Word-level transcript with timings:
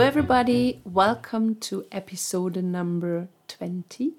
everybody. 0.00 0.80
Welcome 0.84 1.56
to 1.56 1.84
episode 1.90 2.56
number 2.62 3.26
20 3.48 4.12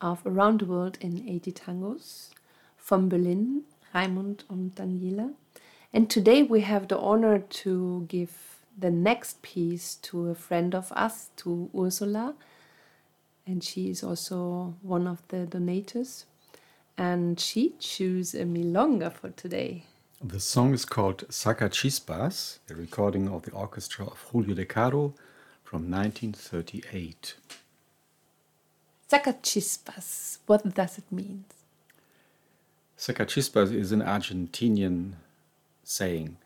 of 0.00 0.20
Around 0.26 0.60
the 0.60 0.64
World 0.66 0.98
in 1.00 1.28
80 1.28 1.52
Tangos 1.52 2.30
from 2.76 3.08
Berlin, 3.08 3.62
Raimund 3.94 4.40
and 4.50 4.74
Daniela. 4.74 5.34
And 5.92 6.10
today 6.10 6.42
we 6.42 6.62
have 6.62 6.88
the 6.88 6.98
honor 6.98 7.38
to 7.38 8.06
give 8.08 8.58
the 8.76 8.90
next 8.90 9.40
piece 9.42 9.94
to 10.02 10.30
a 10.30 10.34
friend 10.34 10.74
of 10.74 10.90
us, 10.92 11.30
to 11.36 11.70
Ursula. 11.78 12.34
And 13.46 13.62
she 13.62 13.90
is 13.90 14.02
also 14.02 14.74
one 14.82 15.06
of 15.06 15.22
the 15.28 15.46
donators. 15.46 16.24
And 16.98 17.38
she 17.38 17.74
chose 17.78 18.34
a 18.34 18.44
milonga 18.44 19.12
for 19.12 19.30
today. 19.30 19.84
The 20.26 20.40
song 20.40 20.72
is 20.72 20.86
called 20.86 21.28
Saca 21.28 21.68
Chispas, 21.68 22.58
a 22.70 22.74
recording 22.74 23.28
of 23.28 23.42
the 23.42 23.50
orchestra 23.50 24.06
of 24.06 24.18
Julio 24.32 24.54
De 24.54 24.64
Caro 24.64 25.12
from 25.62 25.90
1938. 25.90 27.34
Saca 29.10 29.34
Chispas, 29.42 30.38
what 30.46 30.74
does 30.74 30.96
it 30.96 31.04
mean? 31.12 31.44
Saca 32.96 33.26
Chispas 33.26 33.70
is 33.70 33.92
an 33.92 34.00
Argentinian 34.00 35.12
saying. 35.82 36.38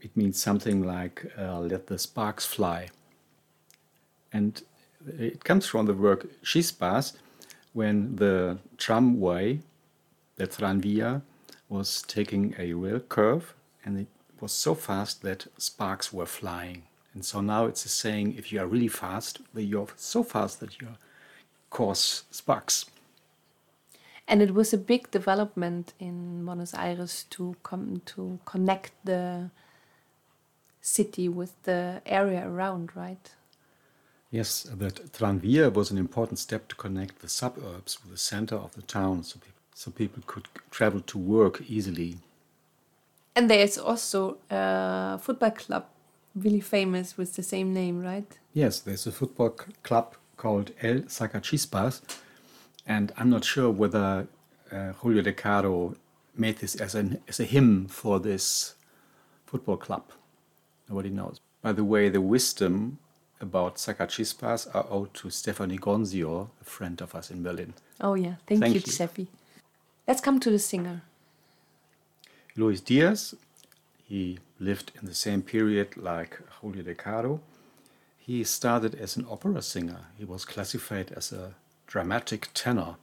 It 0.00 0.16
means 0.16 0.40
something 0.40 0.82
like 0.82 1.30
uh, 1.36 1.60
let 1.60 1.88
the 1.88 1.98
sparks 1.98 2.46
fly. 2.46 2.88
And 4.32 4.62
it 5.18 5.44
comes 5.44 5.66
from 5.66 5.84
the 5.84 5.92
word 5.92 6.30
chispas 6.42 7.12
when 7.74 8.16
the 8.16 8.56
tramway, 8.78 9.60
the 10.36 10.46
tranvia, 10.46 11.20
was 11.70 12.02
taking 12.02 12.54
a 12.58 12.74
real 12.74 13.00
curve 13.00 13.54
and 13.84 13.98
it 13.98 14.08
was 14.40 14.52
so 14.52 14.74
fast 14.74 15.22
that 15.22 15.46
sparks 15.56 16.12
were 16.12 16.26
flying. 16.26 16.82
And 17.14 17.24
so 17.24 17.40
now 17.40 17.64
it's 17.66 17.84
a 17.86 17.88
saying 17.88 18.36
if 18.36 18.52
you 18.52 18.60
are 18.60 18.66
really 18.66 18.88
fast, 18.88 19.40
you're 19.54 19.88
so 19.96 20.22
fast 20.22 20.60
that 20.60 20.80
you 20.80 20.88
cause 21.70 22.24
sparks. 22.30 22.84
And 24.28 24.42
it 24.42 24.54
was 24.54 24.72
a 24.72 24.78
big 24.78 25.10
development 25.10 25.92
in 25.98 26.44
Buenos 26.44 26.74
Aires 26.74 27.24
to 27.30 27.56
come 27.62 28.02
to 28.06 28.38
connect 28.44 28.92
the 29.04 29.50
city 30.80 31.28
with 31.28 31.60
the 31.64 32.00
area 32.06 32.46
around, 32.46 32.94
right? 32.94 33.30
Yes, 34.30 34.62
that 34.62 35.12
Tranvia 35.12 35.72
was 35.72 35.90
an 35.90 35.98
important 35.98 36.38
step 36.38 36.68
to 36.68 36.76
connect 36.76 37.20
the 37.20 37.28
suburbs 37.28 37.98
with 38.02 38.12
the 38.12 38.18
center 38.18 38.54
of 38.54 38.72
the 38.74 38.82
town 38.82 39.24
so 39.24 39.40
people, 39.40 39.59
so 39.80 39.90
people 39.90 40.22
could 40.26 40.46
travel 40.70 41.00
to 41.00 41.16
work 41.16 41.62
easily. 41.66 42.18
And 43.34 43.48
there's 43.48 43.78
also 43.78 44.36
a 44.50 45.18
football 45.18 45.52
club 45.52 45.86
really 46.34 46.60
famous 46.60 47.16
with 47.16 47.34
the 47.36 47.42
same 47.42 47.72
name, 47.72 48.02
right? 48.02 48.30
Yes, 48.52 48.80
there's 48.80 49.06
a 49.06 49.12
football 49.12 49.56
club 49.82 50.16
called 50.36 50.72
El 50.82 50.98
Sacachispas, 51.16 52.02
and 52.86 53.10
I'm 53.16 53.30
not 53.30 53.42
sure 53.42 53.70
whether 53.70 54.28
uh, 54.70 54.92
Julio 54.98 55.22
De 55.22 55.32
Caro 55.32 55.96
made 56.36 56.58
this 56.58 56.74
as, 56.74 56.94
an, 56.94 57.22
as 57.26 57.40
a 57.40 57.44
hymn 57.44 57.88
for 57.88 58.20
this 58.20 58.74
football 59.46 59.78
club. 59.78 60.04
Nobody 60.90 61.08
knows. 61.08 61.40
By 61.62 61.72
the 61.72 61.84
way, 61.84 62.10
the 62.10 62.20
wisdom 62.20 62.98
about 63.40 63.76
Sacachispas 63.76 64.68
are 64.74 64.86
owed 64.90 65.14
to 65.14 65.28
Stefanie 65.28 65.80
Gonzio, 65.80 66.50
a 66.60 66.64
friend 66.64 67.00
of 67.00 67.14
us 67.14 67.30
in 67.30 67.42
Berlin. 67.42 67.72
Oh, 67.98 68.12
yeah. 68.12 68.34
Thank, 68.46 68.60
Thank 68.60 68.74
you, 68.74 68.80
you, 68.80 68.92
Steffi. 68.92 69.26
Let's 70.10 70.20
come 70.20 70.40
to 70.40 70.50
the 70.50 70.58
singer. 70.58 71.02
Luis 72.56 72.80
Diaz. 72.80 73.36
He 74.02 74.40
lived 74.58 74.90
in 75.00 75.06
the 75.06 75.14
same 75.14 75.40
period 75.40 75.96
like 75.96 76.40
Julio 76.60 76.82
De 76.82 76.96
Caro. 76.96 77.40
He 78.18 78.42
started 78.42 78.96
as 78.96 79.16
an 79.16 79.24
opera 79.30 79.62
singer. 79.62 80.00
He 80.18 80.24
was 80.24 80.44
classified 80.44 81.12
as 81.12 81.30
a 81.30 81.54
dramatic 81.86 82.48
tenor. 82.54 82.96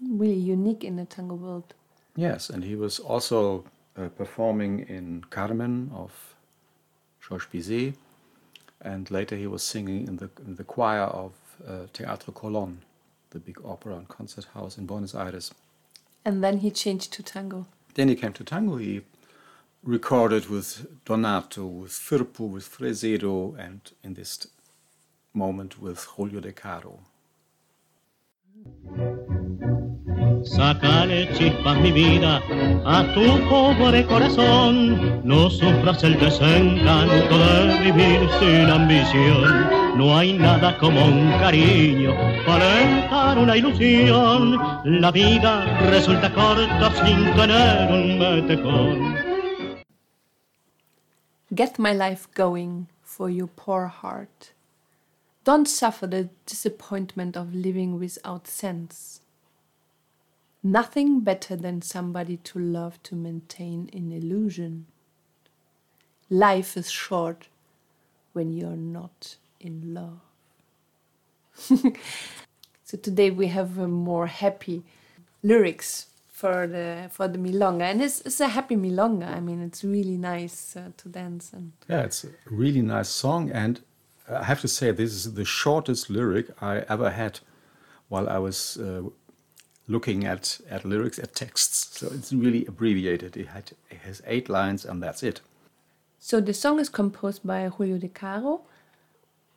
Really 0.00 0.38
unique 0.38 0.84
in 0.84 0.94
the 0.94 1.06
tango 1.06 1.34
world. 1.34 1.74
Yes, 2.14 2.50
and 2.50 2.62
he 2.62 2.76
was 2.76 3.00
also 3.00 3.64
uh, 3.96 4.10
performing 4.10 4.86
in 4.88 5.24
Carmen 5.30 5.90
of 5.92 6.12
Georges 7.20 7.48
Bizet 7.52 7.94
and 8.80 9.10
later 9.10 9.34
he 9.34 9.48
was 9.48 9.64
singing 9.64 10.06
in 10.06 10.18
the, 10.18 10.30
in 10.46 10.54
the 10.54 10.62
choir 10.62 11.08
of 11.24 11.32
uh, 11.66 11.86
Teatro 11.92 12.32
Colón, 12.32 12.76
the 13.30 13.40
big 13.40 13.58
opera 13.64 13.96
and 13.96 14.06
concert 14.06 14.44
house 14.54 14.78
in 14.78 14.86
Buenos 14.86 15.16
Aires. 15.16 15.52
And 16.24 16.44
then 16.44 16.58
he 16.58 16.70
changed 16.70 17.12
to 17.14 17.22
tango. 17.22 17.66
Then 17.94 18.08
he 18.08 18.14
came 18.14 18.32
to 18.34 18.44
tango. 18.44 18.76
He 18.76 19.02
recorded 19.82 20.48
with 20.48 20.86
Donato, 21.04 21.66
with 21.66 21.92
Firpo, 21.92 22.48
with 22.48 22.68
Fresedo, 22.68 23.58
and 23.58 23.80
in 24.02 24.14
this 24.14 24.46
moment 25.32 25.80
with 25.80 26.04
Julio 26.04 26.40
De 26.40 26.52
Caro. 26.52 27.00
Sácale 30.44 31.28
chispas 31.34 31.78
mi 31.80 31.92
vida 31.92 32.40
a 32.84 33.04
tu 33.14 33.48
pobre 33.48 34.06
corazón, 34.06 35.20
no 35.22 35.50
sufras 35.50 36.02
el 36.02 36.18
desencanto 36.18 37.38
de 37.38 37.78
vivir 37.84 38.28
sin 38.38 38.70
ambición. 38.70 39.68
No 39.96 40.16
hay 40.16 40.32
nada 40.32 40.78
como 40.78 41.04
un 41.04 41.30
cariño 41.40 42.14
para 42.46 42.64
alentar 42.78 43.38
una 43.38 43.56
ilusión. 43.56 44.58
La 44.84 45.10
vida 45.10 45.64
resulta 45.90 46.32
corta 46.32 46.90
sin 47.04 47.34
tener 47.34 47.92
un 47.92 48.18
metecón. 48.18 49.16
Get 51.54 51.78
my 51.78 51.92
life 51.92 52.28
going 52.34 52.86
for 53.02 53.28
your 53.28 53.48
poor 53.48 53.88
heart. 53.88 54.52
Don't 55.44 55.66
suffer 55.66 56.06
the 56.06 56.30
disappointment 56.46 57.36
of 57.36 57.54
living 57.54 57.98
without 57.98 58.46
sense. 58.46 59.19
Nothing 60.62 61.20
better 61.20 61.56
than 61.56 61.80
somebody 61.80 62.36
to 62.38 62.58
love 62.58 63.02
to 63.04 63.14
maintain 63.14 63.88
an 63.92 64.12
illusion. 64.12 64.86
Life 66.28 66.76
is 66.76 66.90
short 66.90 67.48
when 68.34 68.52
you're 68.52 68.76
not 68.76 69.36
in 69.58 69.94
love. 69.94 70.20
so 72.84 72.98
today 72.98 73.30
we 73.30 73.48
have 73.48 73.78
a 73.78 73.88
more 73.88 74.26
happy 74.26 74.82
lyrics 75.42 76.06
for 76.28 76.66
the 76.66 77.08
for 77.10 77.28
the 77.28 77.38
milonga, 77.38 77.82
and 77.82 78.00
it's, 78.02 78.20
it's 78.22 78.40
a 78.40 78.48
happy 78.48 78.76
milonga. 78.76 79.28
I 79.28 79.40
mean, 79.40 79.62
it's 79.62 79.84
really 79.84 80.16
nice 80.16 80.76
uh, 80.76 80.90
to 80.98 81.08
dance 81.08 81.52
and 81.52 81.72
yeah, 81.88 82.02
it's 82.02 82.24
a 82.24 82.28
really 82.50 82.82
nice 82.82 83.08
song. 83.08 83.50
And 83.50 83.80
I 84.28 84.44
have 84.44 84.60
to 84.60 84.68
say, 84.68 84.90
this 84.90 85.12
is 85.12 85.34
the 85.34 85.44
shortest 85.44 86.08
lyric 86.08 86.46
I 86.62 86.84
ever 86.88 87.10
had 87.10 87.40
while 88.08 88.28
I 88.28 88.38
was 88.38 88.78
uh, 88.78 89.02
looking 89.90 90.24
at, 90.24 90.60
at 90.70 90.84
lyrics, 90.84 91.18
at 91.18 91.34
texts. 91.34 91.98
So 91.98 92.06
it's 92.14 92.32
really 92.32 92.64
abbreviated. 92.66 93.36
It, 93.36 93.48
had, 93.48 93.72
it 93.90 93.98
has 93.98 94.22
eight 94.26 94.48
lines 94.48 94.84
and 94.84 95.02
that's 95.02 95.22
it. 95.22 95.40
So 96.18 96.40
the 96.40 96.54
song 96.54 96.78
is 96.78 96.88
composed 96.88 97.46
by 97.46 97.68
Julio 97.68 97.98
De 97.98 98.08
Caro. 98.08 98.62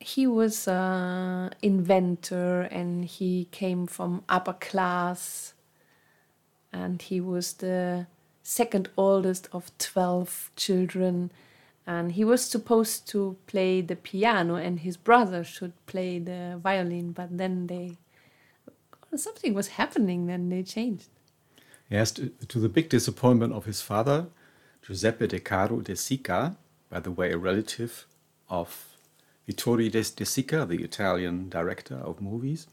He 0.00 0.26
was 0.26 0.66
an 0.66 1.54
inventor 1.62 2.62
and 2.62 3.04
he 3.04 3.48
came 3.52 3.86
from 3.86 4.24
upper 4.28 4.54
class 4.54 5.54
and 6.72 7.00
he 7.00 7.20
was 7.20 7.54
the 7.54 8.06
second 8.42 8.88
oldest 8.96 9.48
of 9.52 9.70
12 9.78 10.50
children 10.56 11.30
and 11.86 12.12
he 12.12 12.24
was 12.24 12.44
supposed 12.44 13.06
to 13.08 13.36
play 13.46 13.80
the 13.80 13.96
piano 13.96 14.56
and 14.56 14.80
his 14.80 14.96
brother 14.96 15.44
should 15.44 15.72
play 15.86 16.18
the 16.18 16.58
violin 16.62 17.12
but 17.12 17.38
then 17.38 17.66
they 17.68 17.96
something 19.18 19.54
was 19.54 19.68
happening, 19.68 20.26
then 20.26 20.48
they 20.48 20.62
changed. 20.62 21.08
Yes, 21.90 22.10
to, 22.12 22.28
to, 22.48 22.58
the 22.58 22.68
big 22.68 22.88
disappointment 22.88 23.52
of 23.52 23.66
his 23.66 23.80
father, 23.80 24.26
Giuseppe 24.82 25.26
De 25.26 25.38
Caro 25.38 25.80
de 25.80 25.92
Sica, 25.92 26.56
by 26.90 27.00
the 27.00 27.10
way, 27.10 27.32
a 27.32 27.38
relative 27.38 28.06
of 28.48 28.96
Vittorio 29.46 29.90
De, 29.90 30.02
de 30.02 30.24
Sica, 30.24 30.66
the 30.66 30.82
Italian 30.82 31.48
director 31.48 31.96
of 31.96 32.20
movies. 32.20 32.66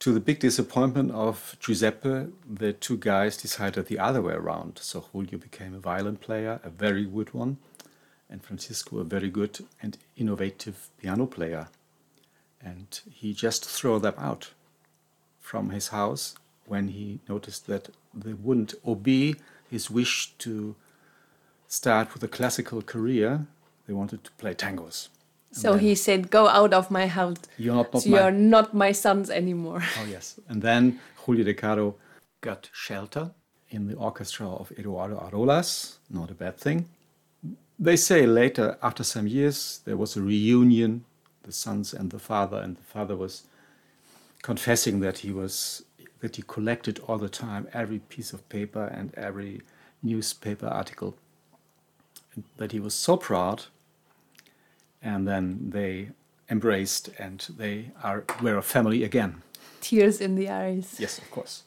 To 0.00 0.12
the 0.12 0.20
big 0.20 0.40
disappointment 0.40 1.12
of 1.12 1.56
Giuseppe, 1.60 2.32
the 2.48 2.72
two 2.72 2.96
guys 2.96 3.36
decided 3.36 3.86
the 3.86 4.00
other 4.00 4.20
way 4.20 4.34
around. 4.34 4.78
So 4.82 5.00
Julio 5.00 5.38
became 5.38 5.74
a 5.74 5.78
violin 5.78 6.16
player, 6.16 6.58
a 6.64 6.70
very 6.70 7.04
good 7.04 7.32
one, 7.32 7.58
and 8.28 8.42
Francisco 8.42 8.98
a 8.98 9.04
very 9.04 9.30
good 9.30 9.64
and 9.80 9.96
innovative 10.16 10.88
piano 10.98 11.26
player. 11.26 11.68
And 12.60 12.98
he 13.10 13.32
just 13.32 13.64
threw 13.64 14.00
them 14.00 14.14
out 14.18 14.50
from 15.42 15.70
his 15.70 15.88
house 15.88 16.34
when 16.66 16.88
he 16.88 17.18
noticed 17.28 17.66
that 17.66 17.90
they 18.14 18.32
wouldn't 18.32 18.74
obey 18.86 19.34
his 19.70 19.90
wish 19.90 20.32
to 20.38 20.74
start 21.68 22.14
with 22.14 22.22
a 22.22 22.28
classical 22.28 22.80
career. 22.82 23.46
They 23.86 23.92
wanted 23.92 24.24
to 24.24 24.30
play 24.32 24.54
tangos. 24.54 25.08
so 25.50 25.70
he 25.76 25.94
said, 25.94 26.30
"Go 26.30 26.48
out 26.48 26.72
of 26.72 26.90
my 26.90 27.06
house. 27.18 27.36
You're 27.58 27.74
not, 27.76 27.92
not 27.92 28.02
so 28.02 28.08
you're 28.08 28.30
not 28.30 28.72
my 28.84 28.92
sons 28.92 29.28
anymore." 29.30 29.82
Oh 30.00 30.06
yes. 30.16 30.26
And 30.48 30.62
then 30.62 30.82
Julio 31.26 31.44
De 31.44 31.54
Caro 31.54 31.94
got 32.40 32.70
shelter 32.72 33.24
in 33.70 33.88
the 33.88 33.96
orchestra 33.96 34.46
of 34.48 34.72
Eduardo 34.78 35.16
Arolas. 35.28 35.98
Not 36.10 36.30
a 36.30 36.34
bad 36.34 36.56
thing. 36.56 36.78
they 37.78 37.96
say 37.96 38.26
later, 38.26 38.66
after 38.82 39.04
some 39.04 39.26
years, 39.26 39.80
there 39.86 39.96
was 39.96 40.16
a 40.16 40.22
reunion, 40.22 41.04
the 41.42 41.52
sons 41.52 41.92
and 41.98 42.10
the 42.10 42.18
father, 42.30 42.58
and 42.64 42.76
the 42.76 42.86
father 42.94 43.16
was 43.16 43.42
confessing 44.42 45.00
that 45.00 45.18
he 45.18 45.32
was 45.32 45.84
that 46.20 46.36
he 46.36 46.42
collected 46.42 47.00
all 47.06 47.18
the 47.18 47.28
time 47.28 47.66
every 47.72 47.98
piece 47.98 48.32
of 48.32 48.48
paper 48.48 48.84
and 48.84 49.12
every 49.16 49.60
newspaper 50.02 50.66
article, 50.66 51.16
and 52.34 52.44
that 52.58 52.72
he 52.72 52.80
was 52.80 52.94
so 52.94 53.16
proud. 53.16 53.64
And 55.04 55.26
then 55.26 55.70
they 55.70 56.10
embraced, 56.48 57.08
and 57.18 57.44
they 57.58 57.90
are 58.02 58.24
were 58.40 58.56
a 58.56 58.62
family 58.62 59.02
again. 59.02 59.42
Tears 59.80 60.20
in 60.20 60.36
the 60.36 60.48
eyes. 60.48 60.96
Yes, 60.98 61.18
of 61.18 61.28
course. 61.30 61.64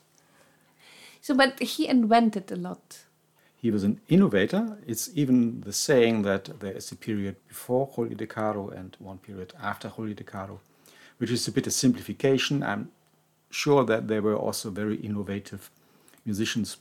So, 1.22 1.36
but 1.36 1.60
he 1.60 1.88
invented 1.88 2.52
a 2.52 2.56
lot. 2.56 3.00
He 3.58 3.72
was 3.72 3.84
an 3.84 4.00
innovator. 4.08 4.78
It's 4.86 5.10
even 5.16 5.62
the 5.62 5.74
saying 5.74 6.22
that 6.22 6.60
there 6.60 6.74
is 6.74 6.92
a 6.92 6.96
period 6.96 7.36
before 7.48 7.88
Julio 7.96 8.16
de 8.16 8.28
Caro 8.28 8.70
and 8.70 8.96
one 9.00 9.18
period 9.18 9.54
after 9.62 9.90
Julio 9.90 10.14
de 10.14 10.24
Caro, 10.24 10.60
which 11.18 11.32
is 11.32 11.48
a 11.48 11.52
bit 11.52 11.68
of 11.68 11.74
simplification. 11.74 12.64
I'm 12.64 12.92
sure 13.50 13.84
that 13.86 14.08
there 14.08 14.22
were 14.22 14.36
also 14.36 14.70
very 14.70 14.98
innovative 14.98 15.70
musicians 16.26 16.78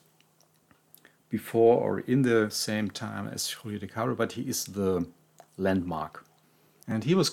before 1.30 1.76
or 1.80 2.00
in 2.00 2.22
the 2.22 2.50
same 2.50 2.90
time 2.90 3.28
as 3.28 3.50
Julio 3.50 3.78
de 3.78 3.86
Caro, 3.86 4.14
but 4.14 4.32
he 4.32 4.42
is 4.42 4.64
the 4.64 5.06
landmark. 5.56 6.24
And 6.86 7.04
he 7.04 7.14
was 7.14 7.32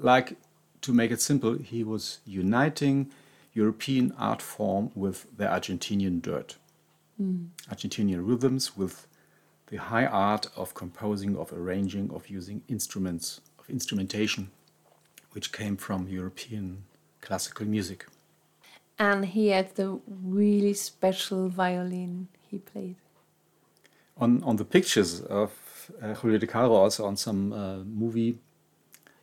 like, 0.00 0.36
to 0.82 0.92
make 0.92 1.10
it 1.10 1.20
simple, 1.20 1.54
he 1.58 1.84
was 1.84 2.18
uniting 2.26 3.10
European 3.54 4.12
art 4.18 4.42
form 4.42 4.90
with 4.94 5.26
the 5.36 5.44
Argentinian 5.44 6.20
dirt. 6.22 6.56
Mm. 7.20 7.48
Argentinian 7.70 8.26
rhythms 8.26 8.76
with 8.76 9.06
the 9.66 9.76
high 9.76 10.06
art 10.06 10.46
of 10.56 10.74
composing, 10.74 11.36
of 11.36 11.52
arranging, 11.52 12.10
of 12.10 12.28
using 12.28 12.62
instruments, 12.68 13.40
of 13.58 13.68
instrumentation, 13.70 14.50
which 15.32 15.52
came 15.52 15.76
from 15.76 16.08
European 16.08 16.84
classical 17.20 17.66
music. 17.66 18.06
And 18.98 19.24
he 19.24 19.48
had 19.48 19.74
the 19.74 20.00
really 20.06 20.74
special 20.74 21.48
violin 21.48 22.28
he 22.50 22.58
played. 22.58 22.96
On, 24.18 24.42
on 24.44 24.56
the 24.56 24.64
pictures 24.64 25.20
of 25.22 25.50
uh, 26.02 26.14
Julio 26.14 26.38
de 26.38 26.46
Caro, 26.46 26.74
also 26.74 27.06
on 27.06 27.16
some 27.16 27.52
uh, 27.52 27.78
movie 27.78 28.38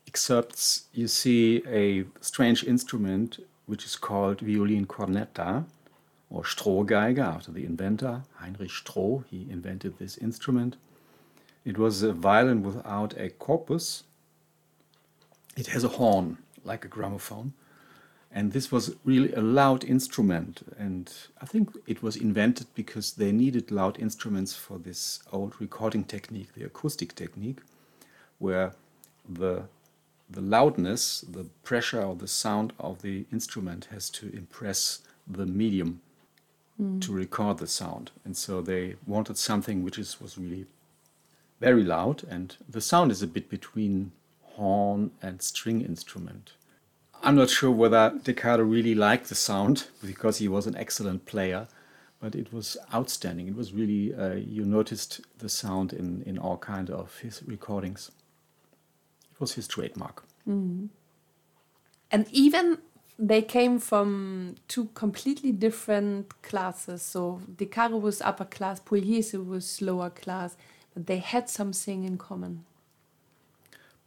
excerpts, 0.07 0.85
you 0.93 1.07
see 1.07 1.63
a 1.67 2.03
strange 2.19 2.63
instrument 2.63 3.39
which 3.67 3.85
is 3.85 3.95
called 3.95 4.41
violin 4.41 4.85
cornetta 4.87 5.65
or 6.29 6.43
Strohgeige 6.43 7.19
after 7.19 7.51
the 7.51 7.65
inventor, 7.65 8.23
Heinrich 8.35 8.71
Stroh. 8.71 9.23
He 9.29 9.47
invented 9.49 9.97
this 9.97 10.17
instrument. 10.17 10.77
It 11.65 11.77
was 11.77 12.01
a 12.01 12.13
violin 12.13 12.63
without 12.63 13.17
a 13.17 13.29
corpus. 13.29 14.03
It 15.59 15.67
has 15.67 15.83
a 15.83 15.89
horn, 15.89 16.37
like 16.63 16.85
a 16.85 16.87
gramophone. 16.87 17.53
And 18.31 18.53
this 18.53 18.71
was 18.71 18.95
really 19.03 19.33
a 19.33 19.41
loud 19.41 19.83
instrument. 19.83 20.61
And 20.77 21.11
I 21.41 21.45
think 21.45 21.71
it 21.85 22.01
was 22.01 22.15
invented 22.15 22.67
because 22.75 23.13
they 23.13 23.31
needed 23.31 23.71
loud 23.71 23.99
instruments 23.99 24.53
for 24.55 24.77
this 24.77 25.19
old 25.33 25.59
recording 25.59 26.05
technique, 26.05 26.53
the 26.53 26.63
acoustic 26.63 27.13
technique, 27.15 27.59
where 28.37 28.73
the 29.27 29.63
the 30.31 30.41
loudness, 30.41 31.21
the 31.21 31.45
pressure 31.63 32.03
or 32.03 32.15
the 32.15 32.27
sound 32.27 32.71
of 32.79 33.01
the 33.01 33.25
instrument 33.31 33.87
has 33.91 34.11
to 34.11 34.29
impress 34.31 34.99
the 35.27 35.47
medium 35.47 36.01
mm. 36.79 37.01
to 37.01 37.11
record 37.11 37.57
the 37.57 37.65
sound. 37.65 38.11
And 38.23 38.37
so 38.37 38.61
they 38.61 38.95
wanted 39.07 39.39
something 39.39 39.83
which 39.83 39.97
is, 39.97 40.21
was 40.21 40.37
really 40.37 40.67
very 41.59 41.83
loud, 41.83 42.23
and 42.29 42.55
the 42.69 42.79
sound 42.79 43.11
is 43.11 43.23
a 43.23 43.27
bit 43.27 43.49
between 43.49 44.11
horn 44.59 45.11
and 45.21 45.41
string 45.41 45.81
instrument. 45.81 46.51
I'm 47.23 47.35
not 47.35 47.49
sure 47.49 47.71
whether 47.71 48.13
De 48.23 48.33
Caro 48.33 48.63
really 48.63 48.95
liked 48.95 49.29
the 49.29 49.35
sound 49.35 49.87
because 50.05 50.37
he 50.37 50.47
was 50.47 50.67
an 50.67 50.75
excellent 50.75 51.25
player, 51.25 51.67
but 52.19 52.35
it 52.35 52.53
was 52.53 52.77
outstanding. 52.93 53.47
It 53.47 53.55
was 53.55 53.73
really, 53.73 54.13
uh, 54.13 54.35
you 54.35 54.65
noticed 54.65 55.21
the 55.37 55.49
sound 55.49 55.93
in, 55.93 56.23
in 56.23 56.37
all 56.37 56.57
kind 56.57 56.89
of 56.89 57.17
his 57.19 57.41
recordings. 57.45 58.11
It 59.31 59.39
was 59.39 59.53
his 59.53 59.67
trademark. 59.67 60.23
Mm. 60.47 60.89
And 62.11 62.27
even 62.31 62.79
they 63.17 63.41
came 63.41 63.79
from 63.79 64.55
two 64.67 64.85
completely 64.93 65.51
different 65.51 66.41
classes. 66.41 67.01
So 67.01 67.41
De 67.57 67.65
Caro 67.65 67.97
was 67.97 68.21
upper 68.21 68.45
class, 68.45 68.79
Pugliese 68.79 69.45
was 69.45 69.81
lower 69.81 70.09
class, 70.09 70.55
but 70.93 71.07
they 71.07 71.17
had 71.17 71.49
something 71.49 72.05
in 72.05 72.17
common. 72.17 72.65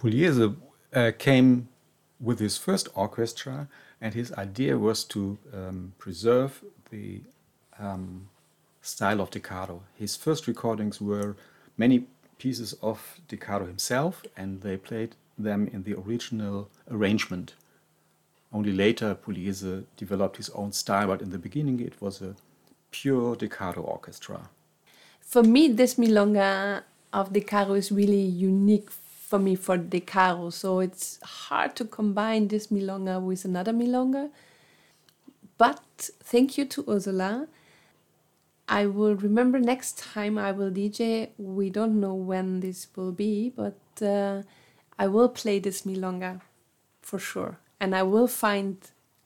Pugliese 0.02 0.56
uh, 0.94 1.12
came 1.16 1.68
with 2.18 2.40
his 2.40 2.58
first 2.58 2.88
orchestra, 2.94 3.68
and 4.00 4.14
his 4.14 4.32
idea 4.32 4.76
was 4.76 5.04
to 5.04 5.38
um, 5.54 5.92
preserve 5.98 6.64
the 6.90 7.20
um, 7.78 8.28
style 8.80 9.20
of 9.20 9.30
De 9.30 9.38
Caro. 9.38 9.82
His 9.94 10.16
first 10.16 10.48
recordings 10.48 11.00
were 11.00 11.36
many 11.78 12.06
pieces 12.38 12.72
of 12.82 13.20
De 13.28 13.36
Caro 13.36 13.66
himself, 13.66 14.24
and 14.36 14.62
they 14.62 14.76
played 14.76 15.14
them 15.38 15.68
in 15.72 15.84
the 15.84 15.94
original 15.94 16.68
arrangement. 16.90 17.54
Only 18.52 18.72
later, 18.72 19.14
Pugliese 19.14 19.84
developed 19.96 20.36
his 20.36 20.50
own 20.50 20.72
style, 20.72 21.06
but 21.06 21.22
in 21.22 21.30
the 21.30 21.38
beginning, 21.38 21.78
it 21.78 22.02
was 22.02 22.20
a 22.20 22.34
pure 22.90 23.36
De 23.36 23.48
Caro 23.48 23.82
orchestra. 23.82 24.50
For 25.20 25.44
me, 25.44 25.68
this 25.68 25.94
milonga 25.94 26.82
of 27.12 27.32
De 27.32 27.40
Caro 27.40 27.74
is 27.74 27.92
really 27.92 28.20
unique 28.20 28.90
for 29.32 29.38
me 29.38 29.54
for 29.56 29.78
De 29.78 29.98
Caro. 29.98 30.50
So 30.50 30.80
it's 30.80 31.18
hard 31.22 31.74
to 31.76 31.86
combine 31.86 32.48
this 32.48 32.66
milonga 32.66 33.18
with 33.18 33.46
another 33.46 33.72
milonga. 33.72 34.28
But 35.56 36.10
thank 36.20 36.58
you 36.58 36.66
to 36.66 36.84
Ursula. 36.86 37.48
I 38.68 38.84
will 38.84 39.14
remember 39.14 39.58
next 39.58 39.98
time 39.98 40.36
I 40.36 40.52
will 40.52 40.70
DJ. 40.70 41.30
We 41.38 41.70
don't 41.70 41.98
know 41.98 42.12
when 42.12 42.60
this 42.60 42.88
will 42.94 43.12
be, 43.12 43.48
but 43.48 43.80
uh, 44.02 44.42
I 44.98 45.06
will 45.06 45.30
play 45.30 45.58
this 45.60 45.80
milonga 45.86 46.42
for 47.00 47.18
sure 47.18 47.56
and 47.80 47.96
I 47.96 48.02
will 48.02 48.28
find 48.28 48.76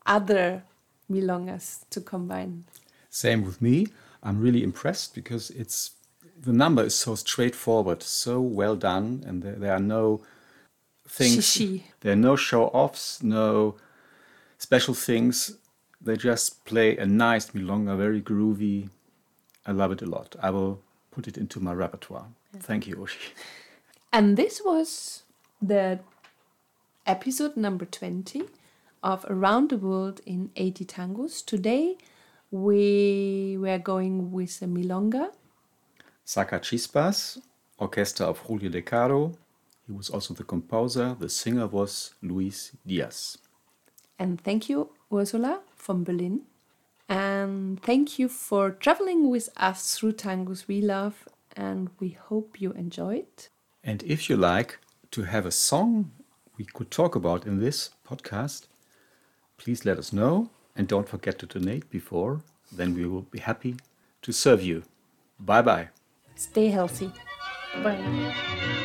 other 0.07 0.63
milongas 1.11 1.81
to 1.91 2.01
combine. 2.01 2.65
Same 3.11 3.45
with 3.45 3.61
me. 3.61 3.89
I'm 4.23 4.39
really 4.41 4.63
impressed 4.63 5.17
because 5.17 5.51
it's 5.51 5.97
the 6.41 6.53
number 6.53 6.85
is 6.85 6.95
so 6.95 7.15
straightforward, 7.15 8.03
so 8.03 8.41
well 8.41 8.77
done, 8.77 9.25
and 9.27 9.43
there, 9.43 9.55
there 9.55 9.73
are 9.73 9.81
no 9.81 10.23
things. 11.09 11.39
Shishi. 11.39 11.83
There 12.01 12.13
are 12.13 12.17
no 12.17 12.37
show 12.37 12.67
offs, 12.69 13.23
no 13.23 13.77
special 14.59 14.95
things. 14.95 15.57
They 16.01 16.17
just 16.17 16.65
play 16.65 16.97
a 16.97 17.07
nice 17.07 17.51
milonga, 17.51 17.97
very 17.97 18.21
groovy. 18.21 18.91
I 19.67 19.73
love 19.73 19.93
it 19.93 20.03
a 20.03 20.07
lot. 20.07 20.37
I 20.41 20.51
will 20.51 20.81
put 21.11 21.27
it 21.27 21.37
into 21.37 21.59
my 21.61 21.73
repertoire. 21.73 22.27
Yeah. 22.53 22.61
Thank 22.61 22.87
you, 22.87 22.97
Uschi. 22.97 23.33
And 24.13 24.37
this 24.37 24.63
was 24.65 25.23
the 25.61 26.01
episode 27.07 27.57
number 27.57 27.85
20 27.85 28.45
of 29.03 29.25
Around 29.29 29.71
the 29.71 29.79
World 29.79 30.21
in 30.27 30.51
80 30.57 30.85
Tangos. 30.85 31.45
Today 31.45 31.97
we 32.51 33.57
were 33.59 33.79
going 33.79 34.33
with 34.33 34.63
a 34.63 34.67
milonga. 34.67 35.31
Saca 36.27 36.61
Chispas, 36.61 37.39
orchestra 37.79 38.27
of 38.27 38.41
Julio 38.41 38.69
De 38.69 38.83
Caro. 38.83 39.33
He 39.87 39.93
was 39.93 40.11
also 40.11 40.35
the 40.35 40.43
composer. 40.43 41.17
The 41.19 41.29
singer 41.29 41.69
was 41.69 42.15
Luis 42.21 42.73
Diaz. 42.85 43.39
And 44.19 44.41
thank 44.41 44.69
you, 44.69 44.91
Ursula 45.13 45.61
from 45.77 46.03
Berlin. 46.03 46.41
And 47.09 47.81
thank 47.81 48.19
you 48.19 48.29
for 48.29 48.73
traveling 48.73 49.31
with 49.31 49.49
us 49.57 49.95
through 49.95 50.15
tangos 50.15 50.67
we 50.67 50.81
love. 50.81 51.29
And 51.57 51.91
we 52.01 52.11
hope 52.11 52.61
you 52.61 52.73
enjoyed. 52.73 53.19
It. 53.19 53.49
And 53.85 54.03
if 54.03 54.29
you 54.29 54.37
like 54.37 54.81
to 55.13 55.23
have 55.23 55.47
a 55.47 55.53
song 55.53 56.11
we 56.59 56.65
could 56.65 56.91
talk 56.91 57.15
about 57.15 57.47
in 57.47 57.61
this 57.61 57.91
podcast, 58.09 58.67
please 59.59 59.85
let 59.85 59.99
us 59.99 60.13
know 60.13 60.51
and 60.75 60.89
don't 60.89 61.09
forget 61.09 61.39
to 61.39 61.47
donate 61.47 61.89
before. 61.89 62.41
Then 62.73 62.95
we 62.95 63.07
will 63.07 63.23
be 63.23 63.39
happy 63.39 63.77
to 64.23 64.33
serve 64.33 64.63
you. 64.63 64.83
Bye 65.39 65.63
bye. 65.63 65.89
Stay 66.37 66.69
healthy. 66.69 67.11
Bye. 67.83 68.83